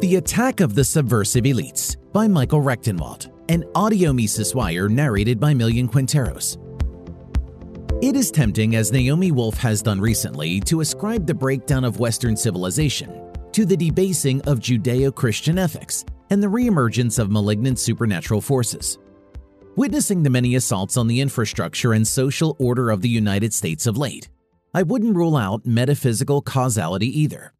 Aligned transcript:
The 0.00 0.16
Attack 0.16 0.60
of 0.60 0.74
the 0.74 0.84
Subversive 0.84 1.44
Elites 1.44 1.96
by 2.12 2.28
Michael 2.28 2.60
Rectenwald, 2.60 3.32
an 3.48 3.64
audio 3.74 4.12
Mises 4.12 4.54
Wire 4.54 4.90
narrated 4.90 5.40
by 5.40 5.54
Millian 5.54 5.88
Quinteros. 5.88 6.58
It 8.04 8.14
is 8.14 8.30
tempting, 8.30 8.76
as 8.76 8.92
Naomi 8.92 9.32
Wolf 9.32 9.56
has 9.56 9.80
done 9.80 9.98
recently, 9.98 10.60
to 10.60 10.82
ascribe 10.82 11.26
the 11.26 11.32
breakdown 11.32 11.82
of 11.82 11.98
Western 11.98 12.36
civilization 12.36 13.32
to 13.52 13.64
the 13.64 13.74
debasing 13.74 14.42
of 14.42 14.60
Judeo 14.60 15.14
Christian 15.14 15.58
ethics 15.58 16.04
and 16.28 16.42
the 16.42 16.46
reemergence 16.46 17.18
of 17.18 17.30
malignant 17.30 17.78
supernatural 17.78 18.42
forces. 18.42 18.98
Witnessing 19.76 20.22
the 20.22 20.28
many 20.28 20.56
assaults 20.56 20.98
on 20.98 21.06
the 21.06 21.22
infrastructure 21.22 21.94
and 21.94 22.06
social 22.06 22.54
order 22.58 22.90
of 22.90 23.00
the 23.00 23.08
United 23.08 23.54
States 23.54 23.86
of 23.86 23.96
late, 23.96 24.28
I 24.74 24.82
wouldn't 24.82 25.16
rule 25.16 25.38
out 25.38 25.64
metaphysical 25.64 26.42
causality 26.42 27.18
either. 27.18 27.54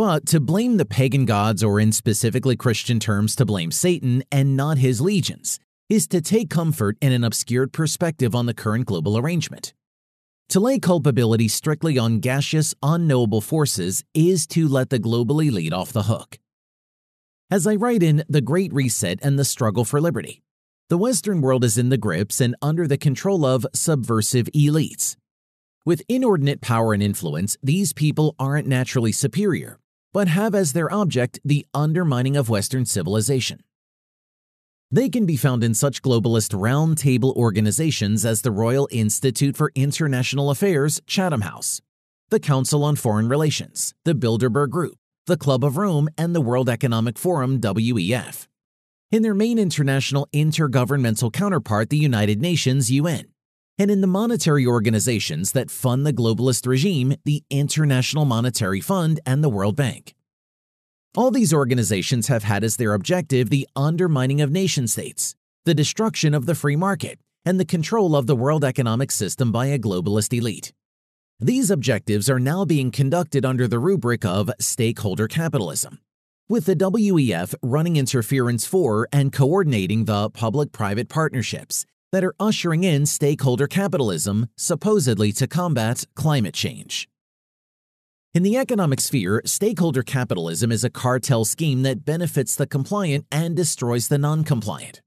But 0.00 0.24
to 0.28 0.40
blame 0.40 0.78
the 0.78 0.86
pagan 0.86 1.26
gods, 1.26 1.62
or 1.62 1.78
in 1.78 1.92
specifically 1.92 2.56
Christian 2.56 2.98
terms, 3.00 3.36
to 3.36 3.44
blame 3.44 3.70
Satan 3.70 4.22
and 4.32 4.56
not 4.56 4.78
his 4.78 5.02
legions, 5.02 5.60
is 5.90 6.06
to 6.06 6.22
take 6.22 6.48
comfort 6.48 6.96
in 7.02 7.12
an 7.12 7.22
obscured 7.22 7.74
perspective 7.74 8.34
on 8.34 8.46
the 8.46 8.54
current 8.54 8.86
global 8.86 9.18
arrangement. 9.18 9.74
To 10.48 10.58
lay 10.58 10.78
culpability 10.78 11.48
strictly 11.48 11.98
on 11.98 12.20
gaseous, 12.20 12.74
unknowable 12.82 13.42
forces 13.42 14.02
is 14.14 14.46
to 14.46 14.66
let 14.68 14.88
the 14.88 14.98
global 14.98 15.38
elite 15.38 15.74
off 15.74 15.92
the 15.92 16.04
hook. 16.04 16.38
As 17.50 17.66
I 17.66 17.74
write 17.74 18.02
in 18.02 18.24
The 18.26 18.40
Great 18.40 18.72
Reset 18.72 19.18
and 19.20 19.38
the 19.38 19.44
Struggle 19.44 19.84
for 19.84 20.00
Liberty, 20.00 20.40
the 20.88 20.96
Western 20.96 21.42
world 21.42 21.62
is 21.62 21.76
in 21.76 21.90
the 21.90 21.98
grips 21.98 22.40
and 22.40 22.56
under 22.62 22.86
the 22.86 22.96
control 22.96 23.44
of 23.44 23.66
subversive 23.74 24.48
elites. 24.54 25.16
With 25.84 26.02
inordinate 26.08 26.62
power 26.62 26.94
and 26.94 27.02
influence, 27.02 27.58
these 27.62 27.92
people 27.92 28.34
aren't 28.38 28.66
naturally 28.66 29.12
superior, 29.12 29.79
but 30.12 30.28
have 30.28 30.54
as 30.54 30.72
their 30.72 30.92
object 30.92 31.38
the 31.44 31.66
undermining 31.72 32.36
of 32.36 32.48
Western 32.48 32.84
civilization. 32.84 33.62
They 34.92 35.08
can 35.08 35.24
be 35.24 35.36
found 35.36 35.62
in 35.62 35.74
such 35.74 36.02
globalist 36.02 36.50
roundtable 36.50 37.34
organizations 37.36 38.24
as 38.24 38.42
the 38.42 38.50
Royal 38.50 38.88
Institute 38.90 39.56
for 39.56 39.70
International 39.76 40.50
Affairs, 40.50 41.00
Chatham 41.06 41.42
House, 41.42 41.80
the 42.30 42.40
Council 42.40 42.82
on 42.82 42.96
Foreign 42.96 43.28
Relations, 43.28 43.94
the 44.04 44.14
Bilderberg 44.14 44.70
Group, 44.70 44.96
the 45.26 45.36
Club 45.36 45.64
of 45.64 45.76
Rome, 45.76 46.08
and 46.18 46.34
the 46.34 46.40
World 46.40 46.68
Economic 46.68 47.18
Forum, 47.18 47.60
WEF. 47.60 48.48
In 49.12 49.22
their 49.22 49.34
main 49.34 49.58
international 49.58 50.28
intergovernmental 50.32 51.32
counterpart, 51.32 51.90
the 51.90 51.96
United 51.96 52.40
Nations, 52.40 52.90
UN, 52.90 53.26
and 53.78 53.90
in 53.90 54.02
the 54.02 54.06
monetary 54.06 54.66
organizations 54.66 55.52
that 55.52 55.70
fund 55.70 56.04
the 56.04 56.12
globalist 56.12 56.66
regime, 56.66 57.14
the 57.24 57.42
International 57.48 58.24
Monetary 58.24 58.80
Fund 58.80 59.20
and 59.24 59.42
the 59.42 59.48
World 59.48 59.74
Bank. 59.74 60.14
All 61.16 61.30
these 61.30 61.54
organizations 61.54 62.28
have 62.28 62.44
had 62.44 62.62
as 62.62 62.76
their 62.76 62.94
objective 62.94 63.50
the 63.50 63.66
undermining 63.74 64.40
of 64.40 64.50
nation 64.50 64.86
states, 64.86 65.34
the 65.64 65.74
destruction 65.74 66.34
of 66.34 66.46
the 66.46 66.54
free 66.54 66.76
market, 66.76 67.18
and 67.44 67.58
the 67.58 67.64
control 67.64 68.14
of 68.14 68.26
the 68.26 68.36
world 68.36 68.64
economic 68.64 69.10
system 69.10 69.50
by 69.50 69.66
a 69.66 69.78
globalist 69.78 70.36
elite. 70.36 70.72
These 71.40 71.70
objectives 71.70 72.28
are 72.28 72.38
now 72.38 72.64
being 72.66 72.90
conducted 72.90 73.46
under 73.46 73.66
the 73.66 73.78
rubric 73.78 74.24
of 74.24 74.50
stakeholder 74.60 75.26
capitalism, 75.26 75.98
with 76.50 76.66
the 76.66 76.76
WEF 76.76 77.54
running 77.62 77.96
interference 77.96 78.66
for 78.66 79.08
and 79.10 79.32
coordinating 79.32 80.04
the 80.04 80.28
public 80.28 80.70
private 80.70 81.08
partnerships 81.08 81.86
that 82.12 82.24
are 82.24 82.34
ushering 82.40 82.84
in 82.84 83.06
stakeholder 83.06 83.66
capitalism, 83.66 84.48
supposedly 84.56 85.32
to 85.32 85.46
combat 85.46 86.04
climate 86.14 86.54
change. 86.54 87.08
In 88.32 88.44
the 88.44 88.56
economic 88.56 89.00
sphere, 89.00 89.42
stakeholder 89.44 90.04
capitalism 90.04 90.70
is 90.70 90.84
a 90.84 90.90
cartel 90.90 91.44
scheme 91.44 91.82
that 91.82 92.04
benefits 92.04 92.54
the 92.54 92.66
compliant 92.66 93.26
and 93.32 93.56
destroys 93.56 94.06
the 94.06 94.18
non 94.18 94.44
compliant. 94.44 95.00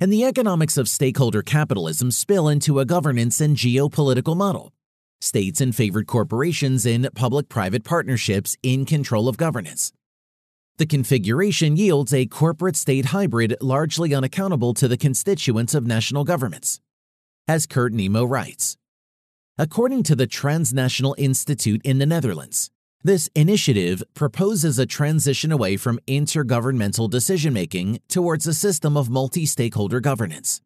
And 0.00 0.12
the 0.12 0.24
economics 0.24 0.78
of 0.78 0.88
stakeholder 0.88 1.42
capitalism 1.42 2.10
spill 2.10 2.48
into 2.48 2.78
a 2.78 2.86
governance 2.86 3.40
and 3.40 3.56
geopolitical 3.56 4.36
model. 4.36 4.72
States 5.20 5.60
and 5.60 5.74
favored 5.74 6.06
corporations 6.06 6.86
in 6.86 7.08
public 7.14 7.48
private 7.48 7.84
partnerships 7.84 8.56
in 8.62 8.86
control 8.86 9.28
of 9.28 9.36
governance. 9.36 9.92
The 10.78 10.86
configuration 10.86 11.76
yields 11.76 12.14
a 12.14 12.26
corporate 12.26 12.76
state 12.76 13.06
hybrid 13.06 13.56
largely 13.60 14.14
unaccountable 14.14 14.74
to 14.74 14.86
the 14.86 14.96
constituents 14.96 15.74
of 15.74 15.88
national 15.88 16.22
governments. 16.22 16.80
As 17.48 17.66
Kurt 17.66 17.92
Nemo 17.92 18.22
writes, 18.22 18.76
According 19.58 20.04
to 20.04 20.14
the 20.14 20.28
Transnational 20.28 21.16
Institute 21.18 21.80
in 21.82 21.98
the 21.98 22.06
Netherlands, 22.06 22.70
this 23.02 23.28
initiative 23.34 24.04
proposes 24.14 24.78
a 24.78 24.86
transition 24.86 25.50
away 25.50 25.76
from 25.76 25.98
intergovernmental 26.06 27.10
decision 27.10 27.52
making 27.52 27.98
towards 28.08 28.46
a 28.46 28.54
system 28.54 28.96
of 28.96 29.10
multi 29.10 29.46
stakeholder 29.46 29.98
governance. 29.98 30.60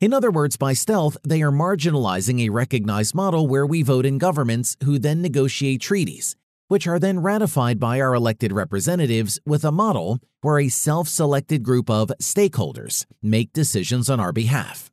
In 0.00 0.12
other 0.12 0.30
words, 0.30 0.56
by 0.56 0.74
stealth, 0.74 1.16
they 1.24 1.42
are 1.42 1.50
marginalizing 1.50 2.40
a 2.40 2.50
recognized 2.50 3.16
model 3.16 3.48
where 3.48 3.66
we 3.66 3.82
vote 3.82 4.06
in 4.06 4.18
governments 4.18 4.76
who 4.84 5.00
then 5.00 5.20
negotiate 5.20 5.80
treaties 5.80 6.36
which 6.68 6.86
are 6.86 6.98
then 6.98 7.20
ratified 7.20 7.78
by 7.78 8.00
our 8.00 8.14
elected 8.14 8.52
representatives 8.52 9.38
with 9.44 9.64
a 9.64 9.72
model 9.72 10.20
where 10.40 10.58
a 10.58 10.68
self 10.68 11.08
selected 11.08 11.62
group 11.62 11.88
of 11.90 12.12
stakeholders 12.20 13.06
make 13.22 13.52
decisions 13.52 14.08
on 14.10 14.20
our 14.20 14.32
behalf. 14.32 14.90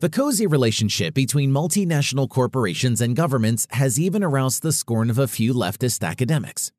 The 0.00 0.10
cozy 0.10 0.46
relationship 0.46 1.14
between 1.14 1.52
multinational 1.52 2.28
corporations 2.28 3.00
and 3.00 3.16
governments 3.16 3.66
has 3.70 3.98
even 3.98 4.22
aroused 4.22 4.62
the 4.62 4.72
scorn 4.72 5.08
of 5.08 5.18
a 5.18 5.28
few 5.28 5.54
leftist 5.54 6.06
academics. 6.06 6.72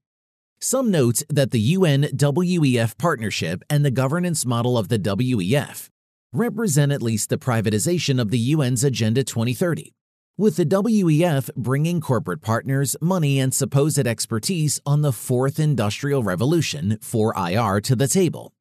Some 0.61 0.91
note 0.91 1.23
that 1.29 1.51
the 1.51 1.59
UN 1.59 2.03
WEF 2.03 2.97
partnership 2.97 3.63
and 3.69 3.83
the 3.83 3.91
governance 3.91 4.45
model 4.45 4.77
of 4.77 4.89
the 4.89 4.99
WEF 4.99 5.89
represent 6.33 6.91
at 6.91 7.01
least 7.01 7.29
the 7.29 7.37
privatization 7.37 8.19
of 8.21 8.31
the 8.31 8.53
UN's 8.53 8.83
Agenda 8.83 9.23
2030 9.23 9.93
with 10.37 10.57
the 10.57 10.65
WEF 10.65 11.49
bringing 11.55 12.01
corporate 12.01 12.41
partners, 12.41 12.95
money, 12.99 13.39
and 13.39 13.53
supposed 13.53 14.05
expertise 14.05 14.81
on 14.85 15.01
the 15.01 15.13
fourth 15.13 15.59
industrial 15.59 16.23
revolution, 16.23 16.97
4IR, 17.01 17.81
to 17.83 17.95
the 17.95 18.07
table. 18.07 18.51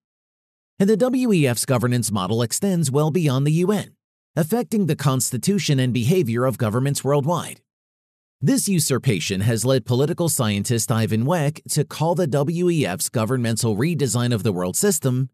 And 0.78 0.88
the 0.88 0.96
WEF's 0.96 1.64
governance 1.66 2.12
model 2.12 2.42
extends 2.42 2.92
well 2.92 3.10
beyond 3.10 3.46
the 3.46 3.64
UN, 3.64 3.96
affecting 4.36 4.86
the 4.86 4.94
constitution 4.94 5.80
and 5.80 5.92
behavior 5.92 6.44
of 6.44 6.58
governments 6.58 7.02
worldwide. 7.02 7.60
This 8.40 8.68
usurpation 8.68 9.40
has 9.40 9.64
led 9.64 9.86
political 9.86 10.28
scientist 10.28 10.92
Ivan 10.92 11.24
Wecke 11.24 11.62
to 11.70 11.84
call 11.84 12.14
the 12.14 12.28
WEF's 12.28 13.08
governmental 13.08 13.76
redesign 13.76 14.32
of 14.32 14.42
the 14.42 14.52
world 14.52 14.76
system 14.76 15.30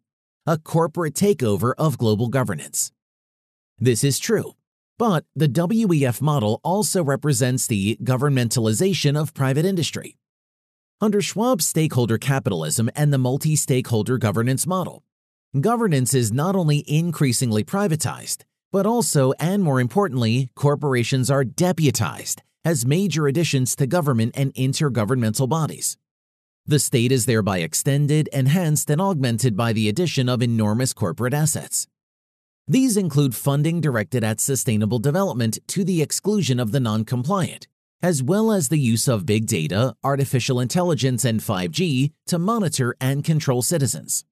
a 0.46 0.56
corporate 0.56 1.14
takeover 1.14 1.74
of 1.76 1.98
global 1.98 2.28
governance. 2.28 2.92
This 3.78 4.02
is 4.02 4.18
true 4.18 4.54
but 5.00 5.24
the 5.34 5.48
WEF 5.48 6.20
model 6.20 6.60
also 6.62 7.02
represents 7.02 7.66
the 7.66 7.96
governmentalization 8.02 9.18
of 9.18 9.32
private 9.32 9.64
industry. 9.64 10.18
Under 11.00 11.22
Schwab's 11.22 11.66
stakeholder 11.66 12.18
capitalism 12.18 12.90
and 12.94 13.10
the 13.10 13.16
multi 13.16 13.56
stakeholder 13.56 14.18
governance 14.18 14.66
model, 14.66 15.02
governance 15.58 16.12
is 16.12 16.30
not 16.30 16.54
only 16.54 16.84
increasingly 16.86 17.64
privatized, 17.64 18.42
but 18.72 18.84
also, 18.84 19.32
and 19.40 19.62
more 19.62 19.80
importantly, 19.80 20.50
corporations 20.54 21.30
are 21.30 21.44
deputized 21.44 22.42
as 22.66 22.84
major 22.84 23.26
additions 23.26 23.74
to 23.76 23.86
government 23.86 24.34
and 24.36 24.52
intergovernmental 24.52 25.48
bodies. 25.48 25.96
The 26.66 26.78
state 26.78 27.10
is 27.10 27.24
thereby 27.24 27.60
extended, 27.60 28.28
enhanced, 28.34 28.90
and 28.90 29.00
augmented 29.00 29.56
by 29.56 29.72
the 29.72 29.88
addition 29.88 30.28
of 30.28 30.42
enormous 30.42 30.92
corporate 30.92 31.32
assets. 31.32 31.88
These 32.70 32.96
include 32.96 33.34
funding 33.34 33.80
directed 33.80 34.22
at 34.22 34.38
sustainable 34.38 35.00
development 35.00 35.58
to 35.66 35.82
the 35.82 36.00
exclusion 36.00 36.60
of 36.60 36.70
the 36.70 36.78
non 36.78 37.04
compliant, 37.04 37.66
as 38.00 38.22
well 38.22 38.52
as 38.52 38.68
the 38.68 38.78
use 38.78 39.08
of 39.08 39.26
big 39.26 39.46
data, 39.46 39.96
artificial 40.04 40.60
intelligence, 40.60 41.24
and 41.24 41.40
5G 41.40 42.12
to 42.28 42.38
monitor 42.38 42.94
and 43.00 43.24
control 43.24 43.62
citizens. 43.62 44.24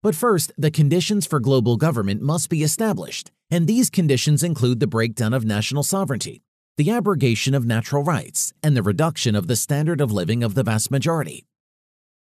But 0.00 0.14
first, 0.14 0.52
the 0.56 0.70
conditions 0.70 1.26
for 1.26 1.40
global 1.40 1.76
government 1.76 2.22
must 2.22 2.50
be 2.50 2.62
established, 2.62 3.32
and 3.50 3.66
these 3.66 3.90
conditions 3.90 4.44
include 4.44 4.78
the 4.78 4.86
breakdown 4.86 5.34
of 5.34 5.44
national 5.44 5.82
sovereignty, 5.82 6.44
the 6.76 6.92
abrogation 6.92 7.52
of 7.52 7.66
natural 7.66 8.04
rights, 8.04 8.52
and 8.62 8.76
the 8.76 8.82
reduction 8.84 9.34
of 9.34 9.48
the 9.48 9.56
standard 9.56 10.00
of 10.00 10.12
living 10.12 10.44
of 10.44 10.54
the 10.54 10.62
vast 10.62 10.88
majority. 10.88 11.48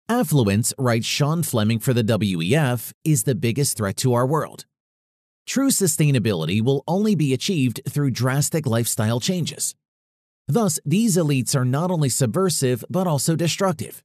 Affluence, 0.07 0.73
writes 0.77 1.05
Sean 1.05 1.43
Fleming 1.43 1.79
for 1.79 1.93
the 1.93 2.05
WEF, 2.05 2.93
is 3.03 3.23
the 3.23 3.35
biggest 3.35 3.75
threat 3.75 3.97
to 3.97 4.13
our 4.13 4.25
world. 4.25 4.63
True 5.45 5.69
sustainability 5.69 6.61
will 6.61 6.83
only 6.87 7.15
be 7.15 7.33
achieved 7.33 7.81
through 7.89 8.11
drastic 8.11 8.65
lifestyle 8.67 9.19
changes. 9.19 9.75
Thus, 10.47 10.79
these 10.85 11.17
elites 11.17 11.55
are 11.55 11.65
not 11.65 11.91
only 11.91 12.09
subversive 12.09 12.83
but 12.89 13.07
also 13.07 13.35
destructive. 13.35 14.03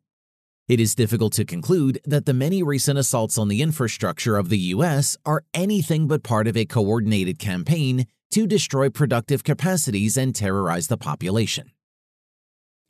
It 0.66 0.80
is 0.80 0.94
difficult 0.94 1.34
to 1.34 1.44
conclude 1.44 2.00
that 2.06 2.24
the 2.24 2.32
many 2.32 2.62
recent 2.62 2.98
assaults 2.98 3.36
on 3.36 3.48
the 3.48 3.60
infrastructure 3.60 4.38
of 4.38 4.48
the 4.48 4.58
U.S. 4.58 5.18
are 5.26 5.44
anything 5.52 6.06
but 6.06 6.22
part 6.22 6.46
of 6.46 6.56
a 6.56 6.64
coordinated 6.64 7.38
campaign 7.38 8.06
to 8.30 8.46
destroy 8.46 8.88
productive 8.88 9.44
capacities 9.44 10.16
and 10.16 10.34
terrorize 10.34 10.88
the 10.88 10.96
population. 10.96 11.70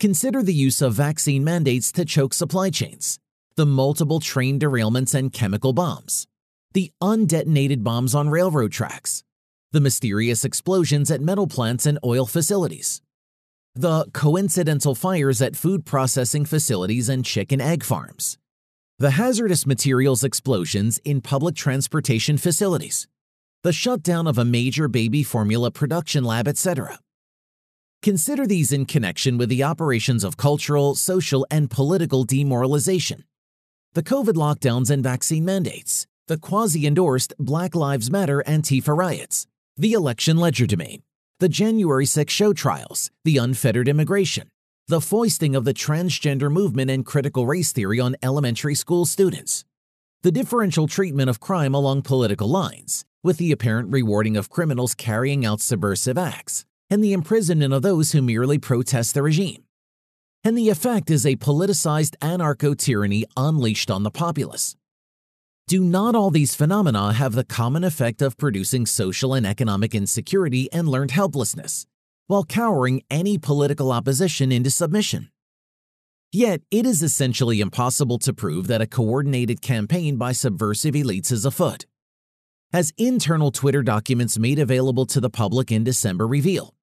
Consider 0.00 0.42
the 0.42 0.54
use 0.54 0.80
of 0.80 0.94
vaccine 0.94 1.44
mandates 1.44 1.90
to 1.92 2.04
choke 2.04 2.34
supply 2.34 2.70
chains, 2.70 3.18
the 3.56 3.66
multiple 3.66 4.20
train 4.20 4.58
derailments 4.58 5.14
and 5.14 5.32
chemical 5.32 5.72
bombs, 5.72 6.26
the 6.74 6.90
undetonated 7.00 7.84
bombs 7.84 8.14
on 8.14 8.28
railroad 8.28 8.72
tracks, 8.72 9.22
the 9.70 9.80
mysterious 9.80 10.44
explosions 10.44 11.10
at 11.10 11.20
metal 11.20 11.46
plants 11.46 11.86
and 11.86 11.98
oil 12.04 12.26
facilities, 12.26 13.00
the 13.76 14.04
coincidental 14.12 14.94
fires 14.94 15.40
at 15.40 15.56
food 15.56 15.86
processing 15.86 16.44
facilities 16.44 17.08
and 17.08 17.24
chicken 17.24 17.60
egg 17.60 17.84
farms, 17.84 18.38
the 18.98 19.12
hazardous 19.12 19.66
materials 19.66 20.24
explosions 20.24 20.98
in 21.04 21.20
public 21.20 21.54
transportation 21.54 22.36
facilities, 22.36 23.06
the 23.62 23.72
shutdown 23.72 24.26
of 24.26 24.36
a 24.36 24.44
major 24.44 24.88
baby 24.88 25.22
formula 25.22 25.70
production 25.70 26.24
lab, 26.24 26.48
etc. 26.48 26.98
Consider 28.02 28.46
these 28.46 28.72
in 28.72 28.84
connection 28.84 29.38
with 29.38 29.48
the 29.48 29.62
operations 29.62 30.24
of 30.24 30.36
cultural, 30.36 30.96
social, 30.96 31.46
and 31.50 31.70
political 31.70 32.24
demoralization, 32.24 33.24
the 33.94 34.02
COVID 34.02 34.34
lockdowns 34.34 34.90
and 34.90 35.02
vaccine 35.02 35.44
mandates, 35.44 36.06
the 36.26 36.38
quasi 36.38 36.86
endorsed 36.86 37.34
Black 37.38 37.74
Lives 37.74 38.10
Matter 38.10 38.42
Antifa 38.46 38.96
riots, 38.96 39.46
the 39.76 39.92
election 39.92 40.38
legerdemain, 40.38 41.02
the 41.38 41.50
January 41.50 42.06
6 42.06 42.32
show 42.32 42.54
trials, 42.54 43.10
the 43.24 43.36
unfettered 43.36 43.88
immigration, 43.88 44.48
the 44.88 45.02
foisting 45.02 45.54
of 45.54 45.64
the 45.64 45.74
transgender 45.74 46.50
movement 46.50 46.90
and 46.90 47.04
critical 47.04 47.46
race 47.46 47.72
theory 47.72 48.00
on 48.00 48.16
elementary 48.22 48.74
school 48.74 49.04
students, 49.04 49.66
the 50.22 50.32
differential 50.32 50.86
treatment 50.86 51.28
of 51.28 51.40
crime 51.40 51.74
along 51.74 52.00
political 52.00 52.48
lines, 52.48 53.04
with 53.22 53.36
the 53.36 53.52
apparent 53.52 53.92
rewarding 53.92 54.34
of 54.34 54.48
criminals 54.48 54.94
carrying 54.94 55.44
out 55.44 55.60
subversive 55.60 56.16
acts, 56.16 56.64
and 56.88 57.04
the 57.04 57.12
imprisonment 57.12 57.74
of 57.74 57.82
those 57.82 58.12
who 58.12 58.22
merely 58.22 58.58
protest 58.58 59.12
the 59.12 59.22
regime. 59.22 59.64
And 60.42 60.56
the 60.56 60.70
effect 60.70 61.10
is 61.10 61.26
a 61.26 61.36
politicized 61.36 62.16
anarcho 62.22 62.76
tyranny 62.78 63.26
unleashed 63.36 63.90
on 63.90 64.04
the 64.04 64.10
populace. 64.10 64.74
Do 65.66 65.82
not 65.82 66.14
all 66.14 66.30
these 66.30 66.54
phenomena 66.54 67.14
have 67.14 67.32
the 67.32 67.42
common 67.42 67.84
effect 67.84 68.20
of 68.20 68.36
producing 68.36 68.84
social 68.84 69.32
and 69.32 69.46
economic 69.46 69.94
insecurity 69.94 70.70
and 70.74 70.86
learned 70.86 71.12
helplessness, 71.12 71.86
while 72.26 72.44
cowering 72.44 73.00
any 73.10 73.38
political 73.38 73.90
opposition 73.90 74.52
into 74.52 74.70
submission? 74.70 75.30
Yet, 76.30 76.60
it 76.70 76.84
is 76.84 77.02
essentially 77.02 77.60
impossible 77.60 78.18
to 78.18 78.34
prove 78.34 78.66
that 78.66 78.82
a 78.82 78.86
coordinated 78.86 79.62
campaign 79.62 80.18
by 80.18 80.32
subversive 80.32 80.94
elites 80.94 81.32
is 81.32 81.46
afoot. 81.46 81.86
As 82.70 82.92
internal 82.98 83.50
Twitter 83.50 83.82
documents 83.82 84.38
made 84.38 84.58
available 84.58 85.06
to 85.06 85.20
the 85.20 85.30
public 85.30 85.72
in 85.72 85.82
December 85.82 86.26
reveal, 86.26 86.74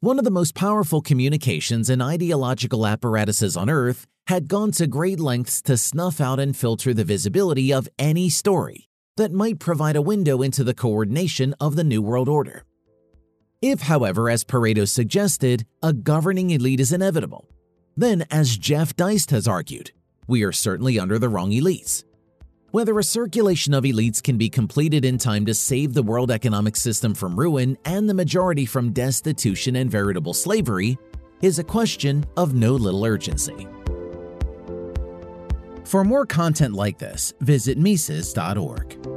one 0.00 0.18
of 0.18 0.24
the 0.24 0.30
most 0.30 0.54
powerful 0.54 1.00
communications 1.00 1.88
and 1.88 2.02
ideological 2.02 2.86
apparatuses 2.86 3.56
on 3.56 3.70
Earth 3.70 4.06
had 4.26 4.46
gone 4.46 4.70
to 4.72 4.86
great 4.86 5.18
lengths 5.18 5.62
to 5.62 5.76
snuff 5.76 6.20
out 6.20 6.38
and 6.38 6.54
filter 6.54 6.92
the 6.92 7.04
visibility 7.04 7.72
of 7.72 7.88
any 7.98 8.28
story 8.28 8.88
that 9.16 9.32
might 9.32 9.58
provide 9.58 9.96
a 9.96 10.02
window 10.02 10.42
into 10.42 10.62
the 10.62 10.74
coordination 10.74 11.54
of 11.58 11.76
the 11.76 11.84
New 11.84 12.02
World 12.02 12.28
Order. 12.28 12.64
If, 13.62 13.80
however, 13.80 14.28
as 14.28 14.44
Pareto 14.44 14.86
suggested, 14.86 15.64
a 15.82 15.94
governing 15.94 16.50
elite 16.50 16.80
is 16.80 16.92
inevitable, 16.92 17.48
then, 17.96 18.26
as 18.30 18.58
Jeff 18.58 18.94
Deist 18.94 19.30
has 19.30 19.48
argued, 19.48 19.92
we 20.26 20.42
are 20.42 20.52
certainly 20.52 20.98
under 20.98 21.18
the 21.18 21.30
wrong 21.30 21.52
elites. 21.52 22.04
Whether 22.76 22.98
a 22.98 23.02
circulation 23.02 23.72
of 23.72 23.84
elites 23.84 24.22
can 24.22 24.36
be 24.36 24.50
completed 24.50 25.06
in 25.06 25.16
time 25.16 25.46
to 25.46 25.54
save 25.54 25.94
the 25.94 26.02
world 26.02 26.30
economic 26.30 26.76
system 26.76 27.14
from 27.14 27.34
ruin 27.34 27.78
and 27.86 28.06
the 28.06 28.12
majority 28.12 28.66
from 28.66 28.92
destitution 28.92 29.76
and 29.76 29.90
veritable 29.90 30.34
slavery 30.34 30.98
is 31.40 31.58
a 31.58 31.64
question 31.64 32.26
of 32.36 32.52
no 32.52 32.74
little 32.74 33.02
urgency. 33.02 33.66
For 35.86 36.04
more 36.04 36.26
content 36.26 36.74
like 36.74 36.98
this, 36.98 37.32
visit 37.40 37.78
Mises.org. 37.78 39.15